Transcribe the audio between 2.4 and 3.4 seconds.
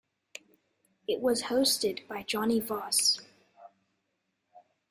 Voss.